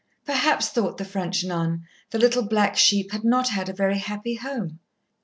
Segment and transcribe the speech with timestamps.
[0.25, 4.79] Perhaps, thought the French nun, the little black sheep had not a very happy home.